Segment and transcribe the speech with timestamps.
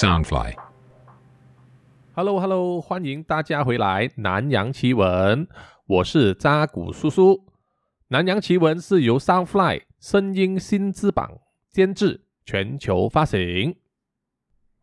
[0.00, 0.54] Soundfly。
[2.14, 4.10] Hello Hello，欢迎大家回来。
[4.16, 5.46] 南洋奇闻，
[5.86, 7.44] 我是扎古叔叔。
[8.08, 11.30] 南洋奇闻是由 Soundfly 声音新知榜
[11.70, 13.76] 监制，全球发行。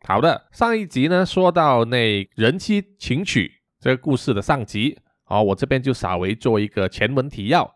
[0.05, 7.67] 好的，上一集呢说到那人妻情曲这个故事的上集，哦，我这边就稍微做一个前文提要。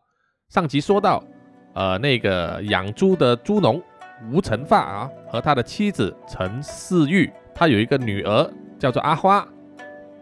[0.49, 1.23] 上集说到，
[1.73, 3.81] 呃，那个养猪的猪农
[4.29, 9.47] 吴成发啊，和他的妻子陈世玉，他有一个女儿叫做阿花。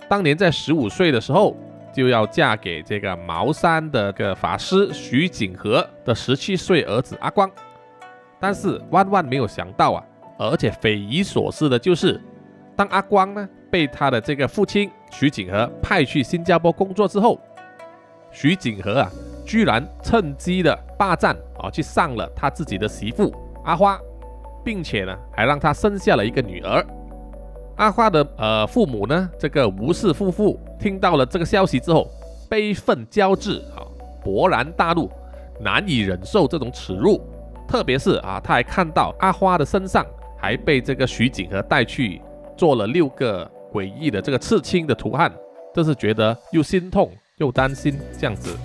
[0.07, 1.55] 当年在十五岁的时候，
[1.91, 7.49] 就要嫁给这个茅山的个法师徐景和的十七岁儿子阿光。
[8.39, 10.03] 但是万万没有想到啊，
[10.37, 12.21] 而且匪夷所思的就是，
[12.75, 17.39] 当阿光呢被他的这个父亲徐景和派去新加坡工作之后，
[18.31, 19.11] 徐景和啊
[19.45, 23.99] 居然趁机的霸占啊去上了他自己的媳妇阿花，
[24.63, 26.85] 并且呢还让她生下了一个女儿。
[27.77, 32.07] 阿花的呃父母呢，这个吴氏夫妇听到了这个消息之后，
[32.49, 33.87] 悲愤交织啊，
[34.23, 35.09] 勃然大怒，
[35.61, 37.21] 难以忍受这种耻辱。
[37.67, 40.05] 特别是啊，他还看到阿花的身上
[40.37, 42.21] 还被这个徐景和带去
[42.57, 45.31] 做了六个诡异的这个刺青的图案，
[45.73, 48.57] 真是觉得又心痛又担心这样子。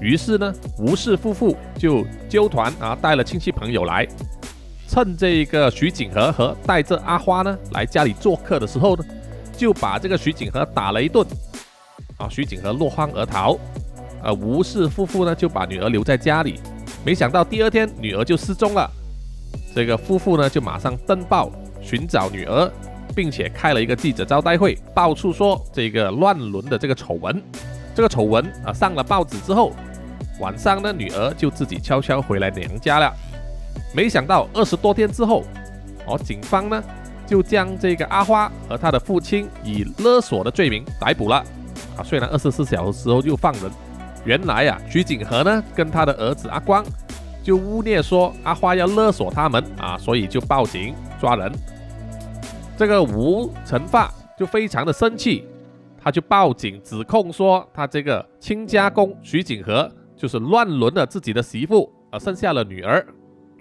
[0.00, 4.06] 于是呢，吴氏夫妇就纠团啊，带了亲戚朋友来，
[4.88, 9.04] 趁这一个徐景和和带着阿花呢来家里做客的时候呢，
[9.56, 11.26] 就把这个徐景和打了一顿，
[12.16, 13.58] 啊，徐景和落荒而逃，
[14.22, 16.60] 呃，吴氏夫妇呢就把女儿留在家里，
[17.04, 18.90] 没想到第二天女儿就失踪了，
[19.74, 21.50] 这个夫妇呢就马上登报
[21.80, 22.70] 寻找女儿，
[23.14, 27.42] 并且开了一个记者招待会，爆出说这个乱伦的这个丑闻，
[27.94, 29.72] 这个丑闻啊上了报纸之后，
[30.40, 33.12] 晚上呢女儿就自己悄悄回来娘家了。
[33.94, 35.44] 没想到二十多天之后，
[36.06, 36.82] 哦，警方呢
[37.26, 41.36] 就将这个阿花和他的父亲以勒索的罪名逮捕了。
[41.96, 43.70] 啊，虽然二十四小时之后就放人，
[44.24, 46.84] 原来啊，徐景和呢跟他的儿子阿光
[47.42, 51.52] 就污蔑说阿花要勒索他们啊，所以就报警抓人。
[52.76, 55.46] 这个吴成发就非常的生气，
[56.04, 63.04] 他就报警指控说他这个亲家公徐景和就是乱伦了自己的媳妇，而生下了女儿。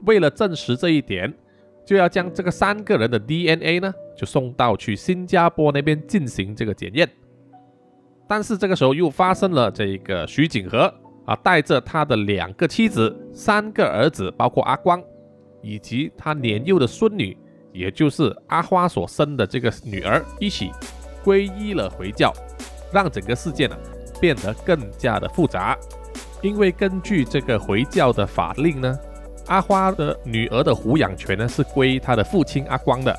[0.05, 1.33] 为了证实这一点，
[1.85, 7.09] 就要将这个三个人的 DNA 呢，就送到去新加坡那边进行这个检验。
[8.27, 10.93] 但是这个时候又发生了这个徐景和
[11.23, 15.01] 啊，带着他的两个妻子、三个儿子，包括阿光，
[15.61, 17.37] 以及他年幼的孙女，
[17.71, 20.69] 也就是阿花所生的这个女儿，一起
[21.23, 22.33] 皈依了回教，
[22.91, 23.77] 让整个事件呢
[24.19, 25.77] 变得更加的复杂。
[26.41, 28.97] 因为根据这个回教的法令呢。
[29.47, 33.13] 阿花的女儿的抚养权呢是归她的父亲阿光的，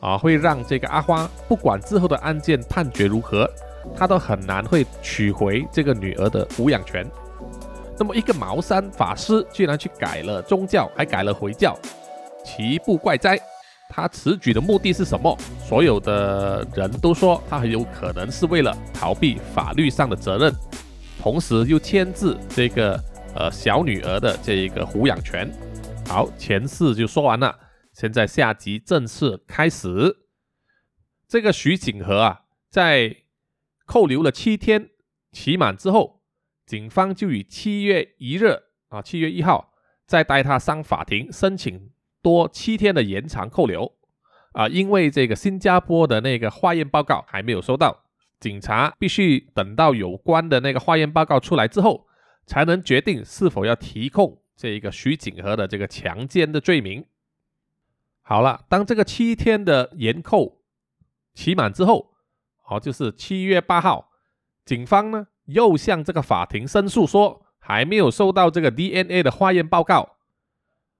[0.00, 3.50] 啊，会让这个阿花不管之后的案件判决如何，
[3.96, 7.10] 她都很难会取回这个女儿的抚养权。
[7.98, 11.74] 那么一个茅山法师居然去改了宗教，还改了回教，
[12.44, 13.40] 奇不怪哉？
[13.88, 15.36] 他此举的目的是什么？
[15.64, 20.52] 所有的人都说他很有可能是为了逃避法律上的责任，
[21.20, 22.98] 同时又牵制这个。
[23.38, 25.52] 呃，小女儿的这一个抚养权。
[26.06, 27.54] 好，前事就说完了，
[27.92, 30.16] 现在下集正式开始。
[31.28, 33.14] 这个徐景和啊，在
[33.84, 34.88] 扣留了七天
[35.32, 36.22] 期满之后，
[36.64, 38.58] 警方就于七月一日
[38.88, 39.74] 啊，七月一号
[40.06, 41.90] 再带他上法庭申请
[42.22, 43.92] 多七天的延长扣留
[44.52, 48.04] 啊，因为这个新加坡的那个化验报告还没有收到，
[48.40, 52.06] 警察必须等到有关的那个化验报告出来之后。
[52.48, 57.04] 才能决定是否要提控这一个徐景和的这个强奸的罪名。
[58.22, 60.60] 好了，当这个七天的延扣
[61.34, 62.12] 期满之后，
[62.68, 64.10] 哦，就是七月八号，
[64.64, 70.15] 警方呢又向这个法庭申诉说还没有收到这个 DNA 的化验报告。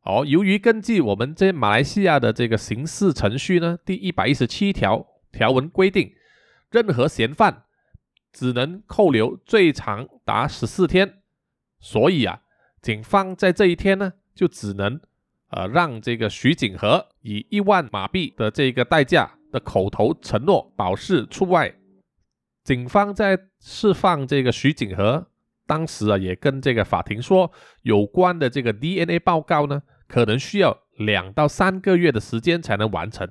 [0.06, 6.12] 哦，由于根据我们这马来西亚的这个刑事程序呢，第一百一十七条条文规定，
[6.70, 7.64] 任何嫌犯
[8.32, 11.22] 只能扣留最长达十四天。
[11.80, 12.41] 所以啊，
[12.80, 15.00] 警方在这一天呢，就只能
[15.50, 21.74] 呃让这个徐景和以一万马币的这个代价的口头承诺保释出外。
[22.62, 25.26] 警方在释放这个徐景和
[25.66, 27.50] 当时啊，也跟这个法庭说，
[27.82, 33.28] 有关的这个 DNA 报告呢，可能需要两到三个月的时间才能完成，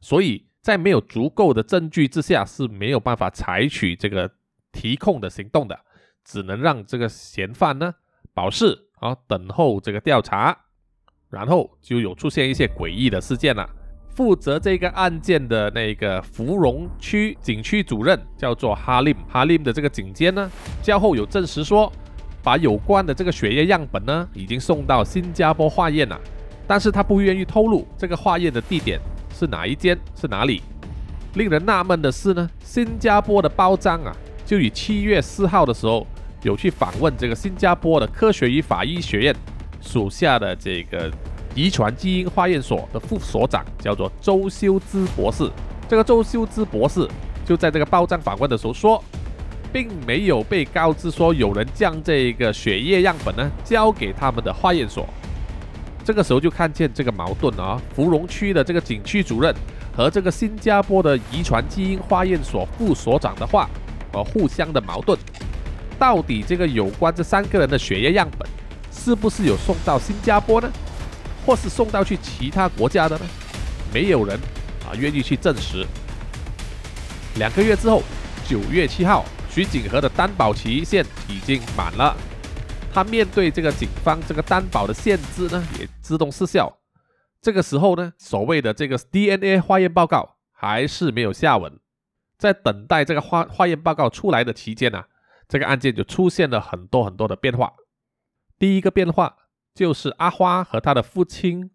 [0.00, 4.30] 所以在没有足够的证据之下是没有办法采取这个
[4.72, 5.80] 提控的行动的。
[6.28, 7.94] 只能让这个嫌犯呢
[8.34, 10.58] 保释啊，等候这个调查，
[11.30, 13.64] 然后就有出现一些诡异的事件了。
[14.08, 20.50] 负责这个案件的那个芙蓉区警区主任叫做哈林，哈林的这个警监呢，
[20.82, 21.92] 较后有证实说，
[22.46, 26.16] 把有关的这个血液样本呢，已经送到新加坡化验了，
[26.64, 29.00] 但是他不愿意透露这个化验的地点
[29.34, 30.62] 是哪一间，是哪里。
[31.34, 36.06] 令人纳闷的是呢，新加坡的包章啊，就以七月四号的时候
[36.44, 39.34] 有去访问这个新加坡的科学与法医学院
[39.80, 41.10] 属下的这个。
[41.56, 45.50] 遗传基因化验所的副所长叫做周修之博士。
[45.88, 47.08] 这个周修之博士
[47.46, 49.02] 就在这个包章访问的时候说，
[49.72, 55.06] 并没有被告知说有人将这个血液样本呢交给他们的化验所。
[56.04, 59.54] 这个时候就看见这个矛盾啊，芙蓉区的这个景区主任
[59.96, 63.68] 和这个新加坡的遗传基因化验所副所长的话，
[64.12, 65.18] 呃，互相的矛盾。
[65.98, 68.48] 到底这个有关这三个人的血液样本
[68.92, 70.70] 是不是有送到新加坡呢？
[71.44, 73.24] 或是送到去其他国家的呢？
[73.92, 74.38] 没有人
[74.84, 75.86] 啊愿意去证实。
[77.36, 78.02] 两个月之后，
[78.46, 79.24] 九月七号，
[79.56, 82.14] 徐景和的担保期限已经满了。
[82.92, 86.70] 他面对这个警方这个担保的限制呢，也自动失效。
[87.40, 91.80] 这个时候呢，所谓的这个 DNA 化验报告还是没有下文。
[92.36, 95.04] 在等待这个化化验报告出来的期间呢，
[95.48, 97.72] 这个案件就出现了很多很多的变化。
[98.58, 99.38] 第一个变化。
[99.74, 101.70] 就是阿花和他的父亲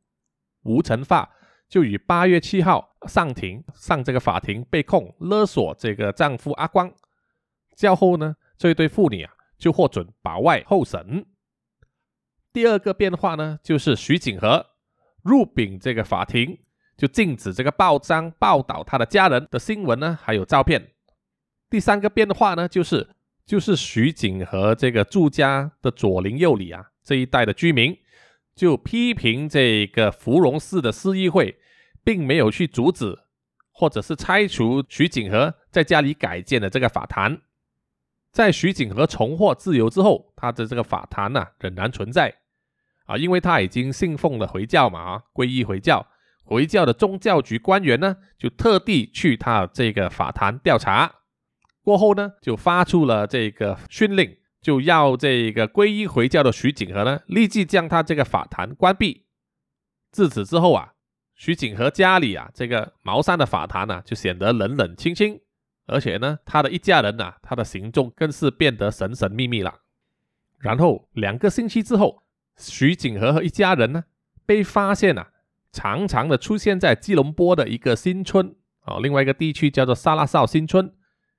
[0.64, 1.30] 吴成发，
[1.70, 6.92] 就于八月七号上庭上这个法庭被控勒索这个丈夫阿光，
[7.76, 11.26] 较后呢，这一对父女啊就获准保外候审。
[12.54, 14.66] 第二个变化呢，就是徐景和
[15.24, 16.60] 入禀这个法庭，
[16.98, 20.92] 就禁止这个报章报道他的家人的新闻呢，还有照片。
[21.70, 23.16] 第三个变化呢，就是
[23.46, 26.86] 就是徐景和这个住家的左邻右里啊。
[27.04, 27.98] 这一带的居民
[28.54, 31.58] 就批评这个芙蓉市的市议会，
[32.04, 33.18] 并没有去阻止
[33.72, 37.42] 或者是拆除徐景和在家里改建的这个法坛。
[38.32, 42.34] 在徐景和重获自由之后，他的这个法坛呢仍然存在
[43.06, 46.08] 啊，因为他已经信奉了回教嘛啊，皈依回教。
[46.44, 51.12] 回教的宗教局官员呢就特地去他这个法坛调查，
[51.84, 54.38] 过后呢就发出了这个训令。
[54.62, 59.26] 就要这个皈依回教的徐景和呢，立即将他这个法坛关闭。
[60.12, 60.94] 自此之后啊，
[61.34, 65.40] 徐景和家里啊，这个茅山的法坛呢，就显得冷冷清清，
[65.92, 69.82] 而且呢，他的一家人呐，他的行踪更是变得神神秘秘了。
[70.58, 72.24] 然后两个星期之后，
[72.56, 74.06] 徐景和和一家人呢，
[74.46, 75.32] 被发现啊，
[75.74, 78.56] 常常的出现在吉隆坡的一个新村
[78.86, 80.94] 哦，另外一个地区叫做沙拉少新村。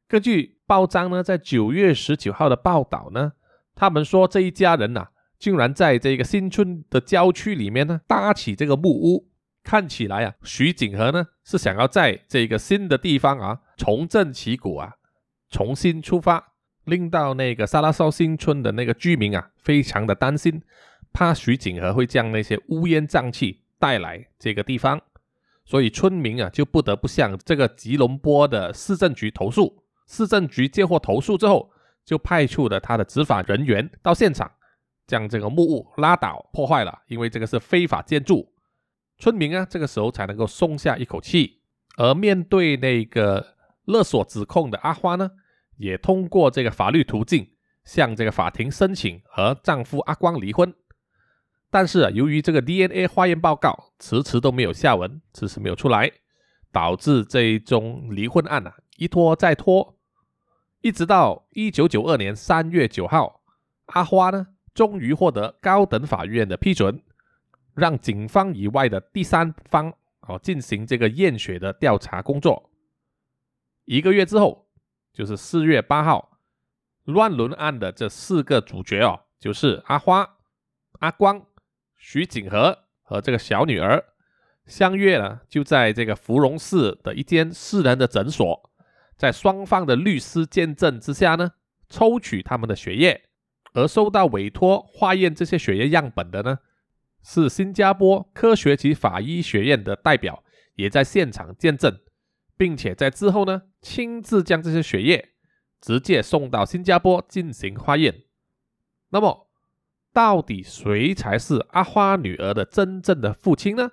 [0.07, 3.33] 根据报章呢，在九月十九号的报道呢，
[3.75, 5.09] 他们说这一家人呐，
[5.39, 9.32] 竟然在这个新村的郊区里面呢，搭起这个木屋。
[9.63, 14.95] 看起来啊，徐景和呢是想要在这个新的地方啊，重振旗鼓啊，
[15.51, 16.55] 重新出发，
[16.85, 20.63] 令到那个沙拉少新村的那个居民啊，非常的担心，
[21.13, 25.01] 怕徐景和会将那些乌烟瘴气带来这个地方，
[25.65, 29.85] 所以村民啊，就不得不向这个吉隆坡的市政局投诉。
[30.09, 31.71] 市政局接获投诉之后，
[32.05, 34.51] 就派出了他的执法人员到现场，
[35.07, 38.52] 将这个木屋拉倒破坏了，因为这个是非法建筑。
[39.19, 41.61] 村民啊，这个时候才能够松下一口气。
[41.97, 45.31] 而面对那个勒索指控的阿花呢，
[45.77, 47.51] 也通过这个法律途径
[47.85, 50.75] 向这个法庭申请和丈夫阿光离婚。
[51.71, 56.11] 但是啊，由于这个 DNA 化验报告迟迟都没有下文，迟迟没有出来，
[56.71, 59.99] 导致这一宗离婚案啊一拖再拖。
[60.81, 63.43] 一直到一九九二年三月九号，
[63.87, 67.03] 阿花呢终于获得高等法院的批准，
[67.75, 72.71] 让警方以外的第三方哦进行这个验血的调查工作。
[73.85, 74.69] 一个月之后，
[75.13, 76.39] 就是四月八号，
[77.05, 80.39] 乱伦案的这四个主角哦，就是阿花、
[81.01, 81.45] 阿光、
[81.97, 84.05] 徐景和和这个小女儿，
[84.67, 88.71] 相约呢就在这个芙蓉市的一间私人的诊所。
[89.17, 91.53] 在双方的律师见证之下呢，
[91.89, 93.29] 抽取他们的血液，
[93.73, 96.59] 而受到委托化验这些血液样本的呢，
[97.23, 100.43] 是新加坡科学及法医学院的代表，
[100.75, 102.01] 也在现场见证，
[102.57, 105.31] 并且在之后呢，亲自将这些血液
[105.81, 108.25] 直接送到新加坡进行化验。
[109.11, 109.49] 那么，
[110.13, 113.93] 到底谁才是阿花女儿的真正的父亲呢？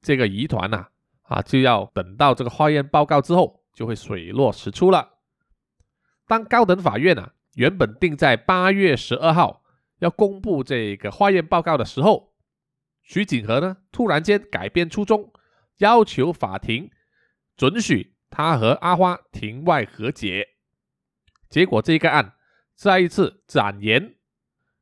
[0.00, 0.88] 这个疑团呐，
[1.22, 3.62] 啊，就要等到这个化验报告之后。
[3.74, 5.14] 就会水落石出了。
[6.28, 9.64] 当高等法院啊原本定在八月十二号
[9.98, 12.33] 要公布这个化验报告的时候，
[13.04, 15.32] 徐景和呢突然间改变初衷，
[15.78, 16.90] 要求法庭
[17.56, 20.48] 准许他和阿花庭外和解。
[21.48, 22.32] 结果这个案
[22.74, 24.16] 再一次展延。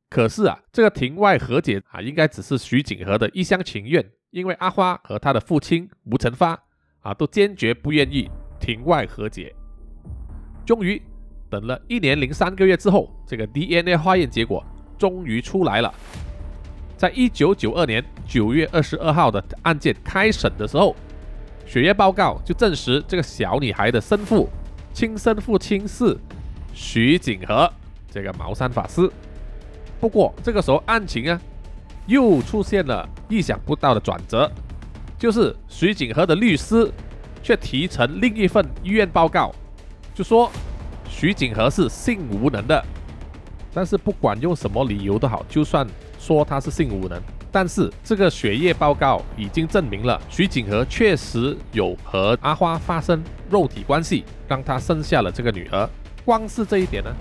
[0.09, 6.51] 可是啊，这个庭外和解啊，应该只是徐景和的一厢情愿，因为阿花和他的父亲吴成发
[7.01, 9.53] 啊，都坚决不愿意庭外和解。
[10.65, 11.01] 终于
[11.49, 14.63] 等了一年零三个月之后，这个 DNA 化验结果
[14.97, 15.93] 终于出来了。
[17.03, 20.95] 在一九九二年九月二十二号的案件开审的时候，
[21.65, 24.47] 血液报告就证实这个小女孩的生父、
[24.93, 26.17] 亲生父亲是
[26.73, 27.69] 徐景和，
[28.09, 29.01] 这个茅山法师。
[29.99, 31.41] 不过这个时候案情啊，
[32.05, 34.49] 又出现了意想不到的转折，
[35.19, 36.89] 就是徐景和的律师
[37.43, 39.53] 却提成另一份医院报告，
[40.15, 40.49] 就说
[41.09, 42.81] 徐景和是性无能的。
[43.73, 45.85] 但是不管用什么理由都好，就算
[46.25, 55.89] 说他是性无能，但是这个血液报告已经证明了徐景和确实有和阿花发生肉体关系，让他生下了这个女儿。
[56.23, 57.13] 光是这一点呢？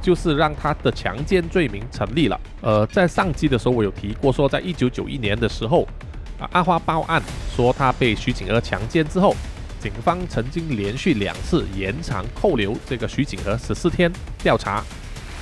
[0.00, 2.40] 就是让他的强奸罪名成立了。
[2.62, 5.86] 呃，在上期的时候我有提过，说在一九九一年的时候，
[6.38, 7.20] 啊，阿花报案
[7.54, 9.36] 说他被徐景和强奸之后，
[9.80, 14.82] 警方曾经连续两次延长扣留这个徐景和十四天调查，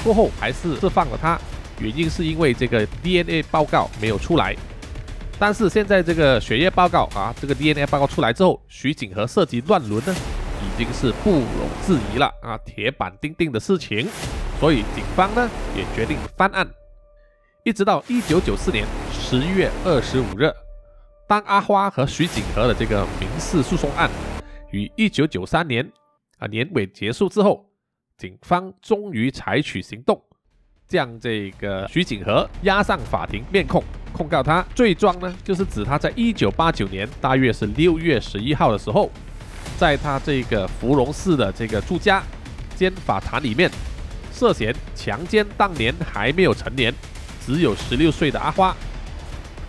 [0.03, 1.39] 过后还是释放了他，
[1.79, 4.55] 原因是因为这个 DNA 报告没有出来。
[5.39, 10.15] 但是现在这个血液报告啊，这个 DNA 报告出来之后，徐景和涉及乱伦呢，
[10.63, 14.09] 已经是不容置疑了啊，铁板钉钉的事情。
[14.61, 16.67] 所以警方呢也决定翻案，
[17.65, 20.51] 一直到一九九四年十一月二十五日，
[21.27, 24.09] 当阿花和徐景和的这个民事诉讼案
[24.71, 25.85] 于一九九三年
[26.39, 27.69] 啊年尾结束之后，
[28.17, 30.23] 警方终于采取行动，
[30.89, 39.11] 将这个徐景和押上法庭面控，控告他罪状呢就是指他在一九八九年大约是六月十一号的时候，
[39.79, 42.23] 在他这个芙蓉市的这个住家
[42.75, 43.71] 兼法坛里面。
[44.37, 46.93] 涉嫌强奸当年还没有成年、
[47.47, 48.75] 只有十六岁的阿花，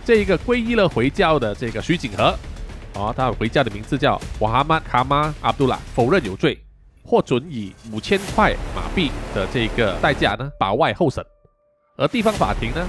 [0.04, 2.36] 这一个皈依了回教的这个徐景和，
[2.92, 6.58] 啊，他回教的名字叫瓦哈曼卡马阿杜拉，否认有罪，
[7.06, 11.24] 获准以五千块马币的这个代价呢保外候审，
[11.96, 12.86] 而地方法庭呢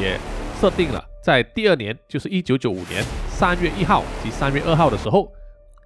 [0.00, 0.18] 也
[0.60, 5.28] 设定了在第二年，就是一九九五年三月一号及三月二号的时候，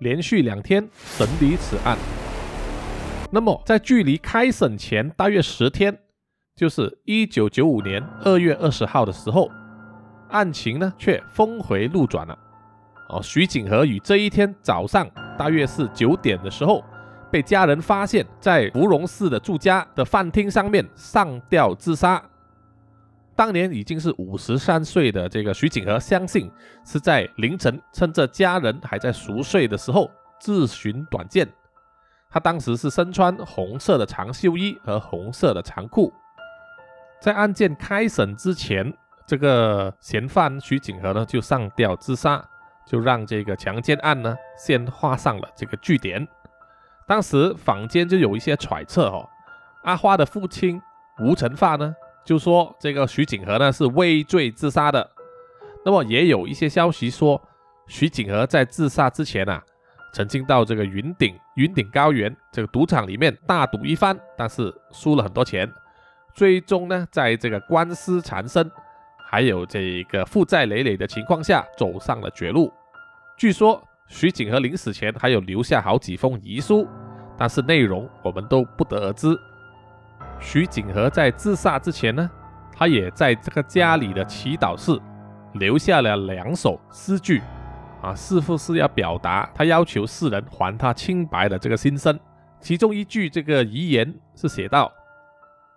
[0.00, 1.96] 连续两天审理此案。
[3.32, 5.96] 那么，在距离开审前大约十天，
[6.56, 9.48] 就是一九九五年二月二十号的时候，
[10.28, 12.36] 案情呢却峰回路转了。
[13.08, 15.08] 哦，徐景和于这一天早上
[15.38, 16.84] 大约是九点的时候，
[17.30, 22.22] 被家人发现，在芙蓉寺的住家的饭厅上面上吊自杀。
[23.36, 26.50] 当年已经是五十三岁的这个徐景和，相信
[26.84, 31.48] 是在凌晨趁着家人还在熟睡的时候自寻短见。
[32.28, 36.12] 他当时是身穿红色的长袖衣和红色的长裤。
[37.20, 38.92] 在案件开审之前，
[39.26, 42.44] 这个嫌犯徐景和呢就上吊自杀，
[42.86, 46.26] 就让这个强奸案呢先画上了这个句点。
[47.10, 49.28] 当时坊间就有一些揣测哦，
[49.82, 50.80] 阿花的父亲
[51.18, 51.92] 吴成发呢
[52.24, 55.10] 就说这个徐景和呢是畏罪自杀的。
[55.84, 57.42] 那么也有一些消息说，
[57.88, 59.60] 徐景和在自杀之前啊。
[60.12, 65.68] 曾经到这个云顶云顶高原这个赌场里面大赌一番，但是输了很多钱，
[66.32, 68.70] 最终呢，在这个官司缠身，
[69.28, 72.72] 还有这个负债累累的情况下，走上了绝路。
[73.36, 76.88] 据说徐景和临死前还有留下好几封遗书，
[77.40, 79.28] 但是内容我们都不得而知。
[80.38, 82.30] 徐景和在自杀之前呢，
[82.70, 85.00] 他也在这个家里的祈祷室
[85.54, 87.40] 留下了两首诗句。
[88.02, 92.18] 啊，似乎是要表达他要求世人还他清白的这个心声。
[92.58, 94.90] 其中一句这个遗言是写道：“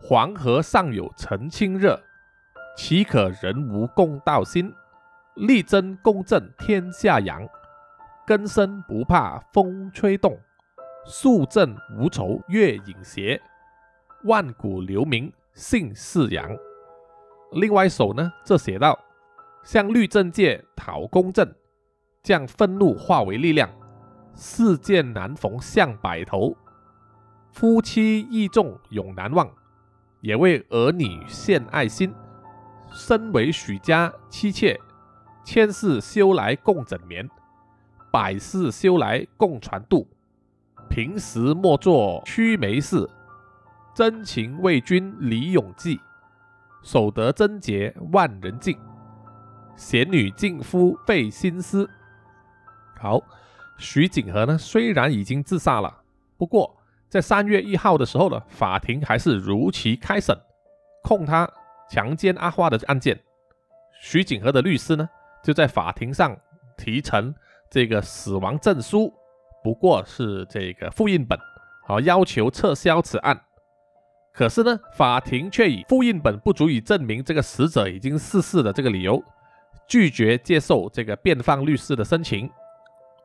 [0.02, 1.98] 黄河上有澄清热，
[2.78, 4.74] 岂可人无公道心？
[5.36, 7.46] 力争公正天下扬，
[8.26, 10.38] 根深不怕风吹动，
[11.06, 13.42] 素正无仇月影斜，
[14.24, 16.50] 万古留名姓氏扬。”
[17.54, 18.98] 另外一首呢，这写道
[19.64, 21.54] ：“向律政界讨公正。”
[22.24, 23.70] 将愤怒化为力量，
[24.34, 26.56] 世间难逢向百头，
[27.52, 29.46] 夫妻义重永难忘，
[30.22, 32.16] 也为儿女献爱心。
[32.94, 34.80] 身为许家妻妾，
[35.44, 37.30] 千世修来共枕眠，
[38.10, 40.08] 百世修来共船渡。
[40.94, 43.10] 平时莫做屈眉事，
[43.96, 46.00] 真情为君李永记。
[46.84, 48.78] 守得贞洁万人敬，
[49.76, 51.90] 贤女敬夫费心思。
[52.96, 53.20] 好，
[53.80, 55.92] 徐景和呢虽然已经自杀了，
[56.38, 56.72] 不过
[57.10, 60.38] 在三月一号的时候呢，法庭还是如期开审
[61.02, 61.50] 控他
[61.90, 63.20] 强奸阿花的案件。
[64.00, 65.10] 徐景和的律师呢
[65.44, 66.38] 就在法庭上
[66.78, 67.34] 提成
[67.72, 69.12] 这个死亡证书，
[69.64, 71.40] 不过是这个复印本，
[71.86, 73.40] 好要求撤销此案。
[74.34, 79.24] 可是呢，法庭却以复印本不足以证明这个死者已经逝世的这个理由，
[79.88, 82.50] 拒绝接受这个辩方律师的申请。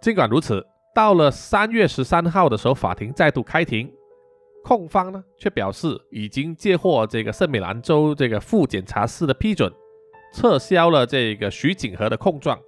[0.01, 0.65] 尽管如此，
[0.95, 3.91] 到了三月十三号的时候，法庭再度开庭，
[4.63, 9.73] 控方呢却表示已经接获这个圣美兰州这个副检察司的批准，
[10.35, 12.59] 撤销了这个徐景和的控状。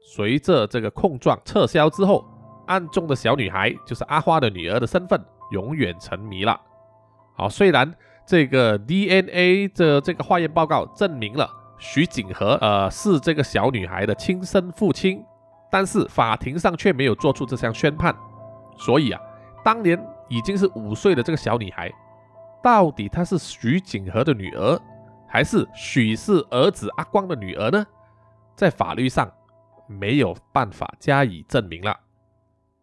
[0.00, 2.24] 随着这个控状撤销之后，
[2.66, 5.20] 案中的小女孩就是阿花的女儿的身份
[5.50, 6.60] 永远成谜了。
[7.36, 7.92] 好，虽然
[8.26, 15.24] 这个 DNA 的这个化验报告证明了徐景和呃是这个小女孩的亲生父亲，
[15.70, 18.14] 但是法庭上却没有做出这项宣判。
[18.78, 19.20] 所以啊，
[19.64, 21.92] 当年已经是五岁的这个小女孩，
[22.62, 24.80] 到底她是徐景和的女儿，
[25.28, 27.86] 还是许氏儿子阿光的女儿呢？
[28.54, 29.30] 在法律上
[29.86, 31.94] 没有办法加以证明了。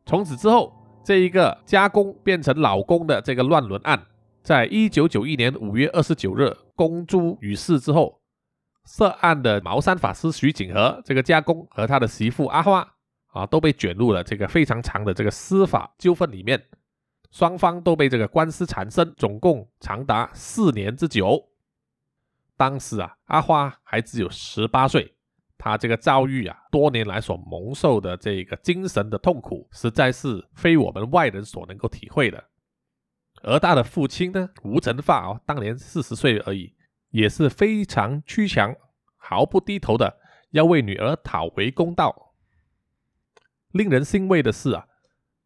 [0.05, 4.05] 从此之后，这一个加工变成老公的这个乱伦案。
[4.41, 8.21] 在一九九一年五月二十九日公诸于世之后，
[8.85, 12.85] 涉案的茅山法师徐景和这个家公和他的媳妇阿花
[13.27, 16.61] 啊，都被卷入了这个非常长的这个司法纠纷里面，
[17.31, 21.41] 双方都被这个官司缠身，总共长达四年之久。
[22.57, 25.15] 当时啊，阿花还只有十八岁，
[25.63, 32.43] 他这个遭遇啊，多年来所蒙受的这个精神的痛苦，实在是非我们外人所能够体会的。
[33.43, 36.75] 而他的父亲呢，吴成发哦，当年四十岁而已，
[37.11, 38.75] 也是非常屈强，
[39.15, 40.17] 毫不低头的
[40.51, 42.33] 要为女儿讨回公道。
[43.71, 44.85] 令人欣慰的是啊，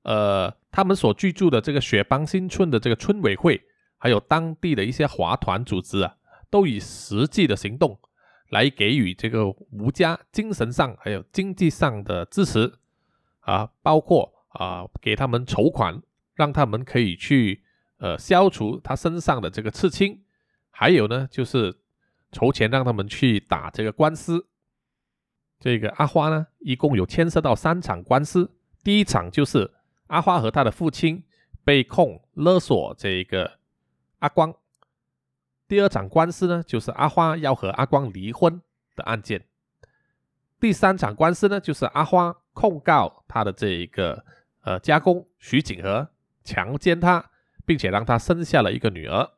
[0.02, 3.62] 呃，他们所居住的这个雪邦新村的这个村委会，
[4.00, 6.16] 还有当地的一些华团组织啊，
[6.50, 8.00] 都以实际的行动
[8.50, 12.74] 来给予这个吴家精神上还有经济上的支持
[13.42, 16.02] 啊，包括啊给他们筹款，
[16.36, 17.64] 让他们可以去。
[18.00, 20.22] 呃，消除他身上的这个刺青，
[20.70, 21.80] 还有呢，就是
[22.32, 24.46] 筹钱让他们去打这个官司。
[25.60, 28.52] 这个阿花呢，一共有牵涉到三场官司。
[28.84, 29.74] 第一场就是
[30.10, 31.24] 阿花和他的父亲
[31.64, 33.58] 被控勒索这个
[34.20, 34.54] 阿光。
[35.68, 38.62] 第二场官司呢，就是阿花要和阿光离婚
[38.96, 39.44] 的案件。
[40.60, 44.24] 第三场官司呢，就是阿花控告他的这一个
[44.62, 46.10] 呃家公徐景和
[46.44, 47.30] 强奸她。
[47.68, 49.30] 并且让她生下了一个女儿。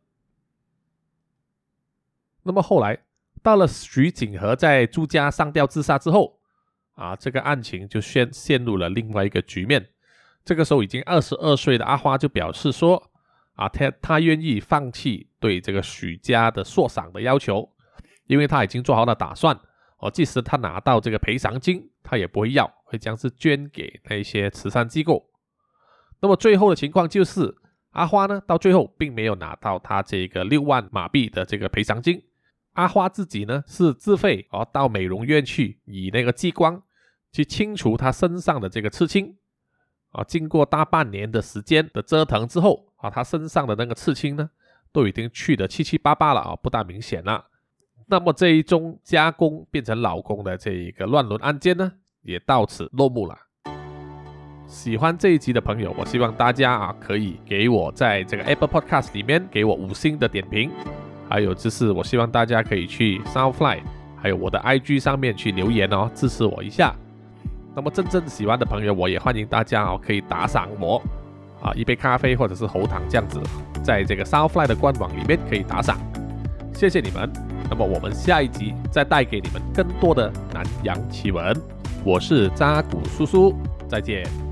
[2.44, 3.00] 那么后来
[3.42, 6.39] 到了徐景和在朱家上吊自杀之后，
[6.94, 9.89] 啊，这个案情就陷陷入了另外一个局面。
[10.46, 13.09] 这个时候已经二十二岁的阿花就表示说，
[13.60, 17.69] 啊，他他愿意放弃对这个许家的硕赏的要求，
[18.28, 19.60] 因为他已经做好了打算。
[19.98, 25.30] 哦，即使他拿到这个赔偿金，他也不会要，会将是捐给那些慈善机构。
[26.22, 27.56] 那么最后的情况就是。
[27.93, 32.22] 阿花呢，到最后并没有拿到他这个六万马币的这个赔偿金。
[32.74, 36.84] 阿花自己呢是自费哦到美容院去，以那个激光
[37.34, 39.36] 去清除他身上的这个刺青。
[40.12, 44.50] 啊，经过大半年的时间的折腾之后，啊，他身上的那个刺青呢
[44.92, 47.46] 都已经去得七七八八了啊，不大明显了。
[48.08, 53.38] 那么这一宗加工变成老公的这一个乱伦案件呢，也到此落幕了。
[54.66, 60.72] 喜欢这一集的朋友，我希望大家啊可以给我在这个 Apple Podcast 里面给我五星的点评，
[61.28, 63.82] 还有就是我希望大家可以去 Soundfly，
[64.16, 66.96] 还有我的 IG 上面去留言哦，支持我一下。
[67.76, 71.02] 那么真正喜欢的朋友，我也欢迎大家哦可以打赏我
[71.62, 73.41] 啊一杯咖啡或者是喉糖这样子，
[73.84, 75.98] 在这个 Soundfly 的官网里面可以打赏，
[76.74, 77.32] 谢谢你们。
[77.69, 81.56] 那么我们下一集再带给你们更多的南洋奇闻，
[82.04, 83.56] 我是扎古叔叔，
[83.88, 84.49] 再见。